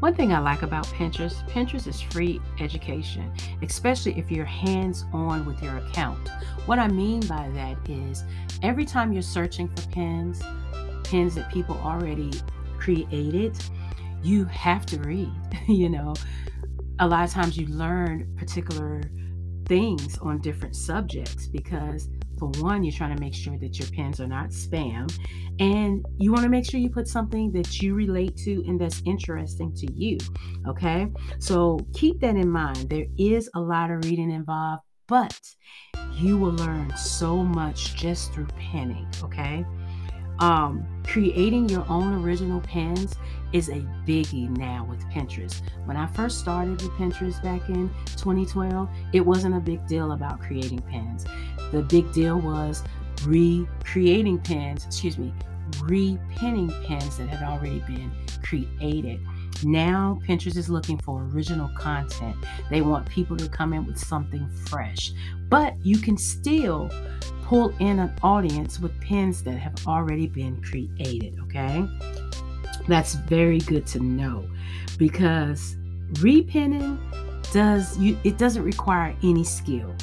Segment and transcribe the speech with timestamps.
[0.00, 5.44] One thing I like about Pinterest, Pinterest is free education, especially if you're hands on
[5.44, 6.30] with your account.
[6.64, 8.24] What I mean by that is
[8.62, 10.42] every time you're searching for pins,
[11.04, 12.30] pins that people already
[12.78, 13.62] created,
[14.22, 15.30] you have to read.
[15.68, 16.14] you know,
[16.98, 19.02] a lot of times you learn particular
[19.66, 22.08] things on different subjects because
[22.40, 25.06] for one, you're trying to make sure that your pins are not spam,
[25.60, 29.02] and you want to make sure you put something that you relate to and that's
[29.04, 30.16] interesting to you.
[30.66, 31.06] Okay,
[31.38, 32.88] so keep that in mind.
[32.88, 35.38] There is a lot of reading involved, but
[36.14, 39.06] you will learn so much just through pinning.
[39.22, 39.64] Okay.
[40.40, 43.14] Um, creating your own original pins
[43.52, 45.60] is a biggie now with Pinterest.
[45.84, 50.40] When I first started with Pinterest back in 2012, it wasn't a big deal about
[50.40, 51.26] creating pins.
[51.72, 52.82] The big deal was
[53.26, 55.34] recreating pins, excuse me,
[55.72, 58.10] repinning pins that had already been
[58.42, 59.20] created.
[59.64, 62.36] Now, Pinterest is looking for original content.
[62.70, 65.12] They want people to come in with something fresh,
[65.48, 66.90] but you can still
[67.42, 71.86] pull in an audience with pins that have already been created, okay?
[72.88, 74.48] That's very good to know
[74.98, 75.76] because
[76.14, 76.98] repinning
[77.52, 79.94] does you it doesn't require any skill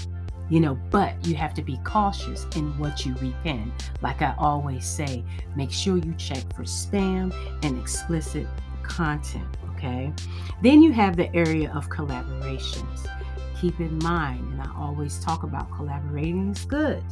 [0.49, 4.85] you know but you have to be cautious in what you repin like i always
[4.85, 5.23] say
[5.55, 8.47] make sure you check for spam and explicit
[8.97, 9.45] content
[9.75, 10.11] okay?
[10.63, 13.07] Then you have the area of collaborations.
[13.61, 17.03] Keep in mind and i always talk about collaborating is good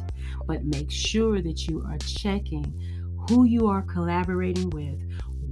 [0.46, 2.64] but make sure that you are checking
[3.28, 5.00] who you are collaborating with,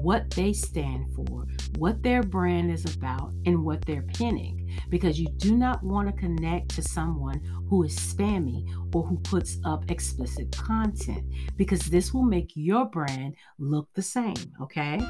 [0.04, 1.46] what they stand for,
[1.78, 4.70] what their brand is about, and what they're pinning.
[4.90, 9.58] Because you do not want to connect to someone who is spammy or who puts
[9.64, 11.24] up explicit content,
[11.56, 14.34] because this will make your brand look the same.
[14.60, 15.00] Okay?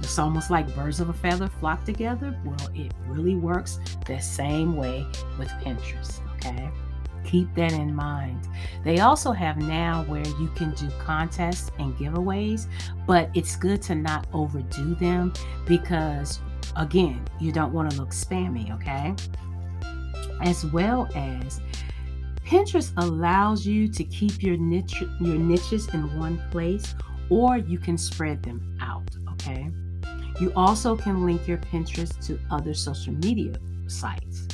[0.00, 2.38] It's almost like birds of a feather flock together.
[2.44, 5.06] Well, it really works the same way
[5.38, 6.20] with Pinterest.
[6.36, 6.70] Okay?
[7.24, 8.48] Keep that in mind.
[8.84, 12.66] They also have now where you can do contests and giveaways,
[13.06, 15.32] but it's good to not overdo them
[15.66, 16.40] because,
[16.76, 19.14] again, you don't want to look spammy, okay?
[20.42, 21.60] As well as
[22.44, 26.94] Pinterest allows you to keep your niche your niches in one place
[27.30, 29.70] or you can spread them out, okay?
[30.40, 33.54] You also can link your Pinterest to other social media
[33.86, 34.46] sites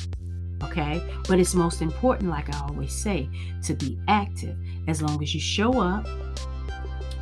[0.63, 1.01] okay?
[1.27, 3.29] But it's most important, like I always say,
[3.63, 4.57] to be active.
[4.87, 6.07] As long as you show up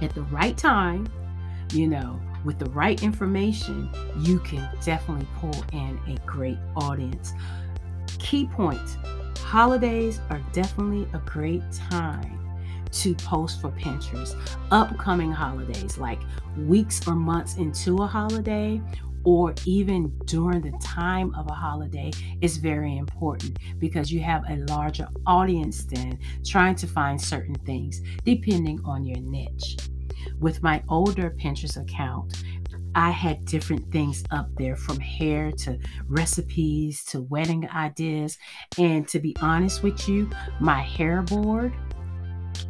[0.01, 1.07] at the right time,
[1.73, 3.89] you know, with the right information,
[4.19, 7.33] you can definitely pull in a great audience.
[8.17, 8.97] Key points
[9.37, 12.39] holidays are definitely a great time
[12.91, 14.35] to post for Pinterest.
[14.71, 16.19] Upcoming holidays, like
[16.67, 18.79] weeks or months into a holiday,
[19.23, 24.57] or even during the time of a holiday is very important because you have a
[24.67, 29.77] larger audience then trying to find certain things depending on your niche.
[30.39, 32.43] With my older Pinterest account,
[32.95, 35.77] I had different things up there from hair to
[36.07, 38.37] recipes to wedding ideas.
[38.77, 40.29] And to be honest with you,
[40.59, 41.73] my hair board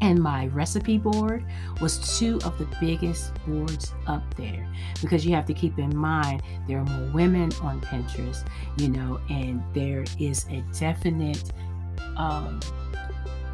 [0.02, 1.44] and my recipe board
[1.82, 4.68] was two of the biggest boards up there
[5.02, 9.20] because you have to keep in mind there are more women on Pinterest, you know,
[9.30, 11.52] and there is a definite,
[12.18, 12.60] um,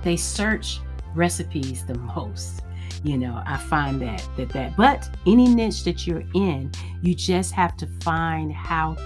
[0.04, 0.80] they search
[1.16, 2.62] recipes the most
[3.04, 4.76] you know i find that that that.
[4.76, 8.98] But any niche that you're in you just have to find how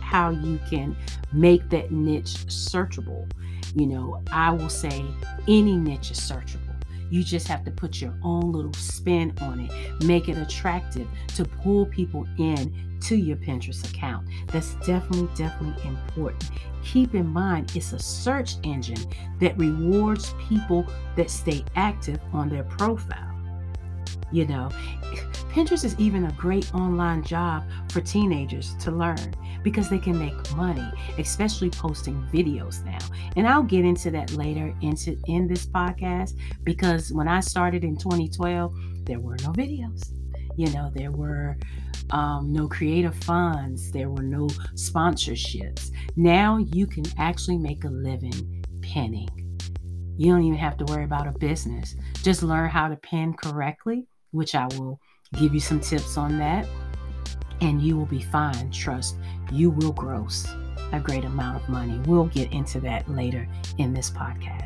[0.00, 0.96] how you can
[1.32, 3.28] make that niche searchable.
[3.74, 5.04] You know i will say
[5.48, 6.75] any niche is searchable
[7.10, 11.06] you just have to put your own little spin on it, make it attractive
[11.36, 14.26] to pull people in to your Pinterest account.
[14.48, 16.50] That's definitely, definitely important.
[16.84, 19.00] Keep in mind, it's a search engine
[19.40, 20.86] that rewards people
[21.16, 23.25] that stay active on their profile.
[24.32, 24.70] You know,
[25.50, 30.34] Pinterest is even a great online job for teenagers to learn because they can make
[30.56, 30.86] money,
[31.18, 32.98] especially posting videos now.
[33.36, 37.96] And I'll get into that later into in this podcast because when I started in
[37.96, 38.74] 2012,
[39.04, 40.12] there were no videos.
[40.56, 41.56] You know, there were
[42.10, 45.90] um, no creative funds, there were no sponsorships.
[46.16, 49.45] Now you can actually make a living pinning.
[50.16, 51.94] You don't even have to worry about a business.
[52.22, 55.00] Just learn how to pin correctly which I will
[55.38, 56.66] give you some tips on that,
[57.60, 58.70] and you will be fine.
[58.70, 59.16] Trust,
[59.50, 60.46] you will gross
[60.92, 61.98] a great amount of money.
[62.06, 63.48] We'll get into that later
[63.78, 64.65] in this podcast.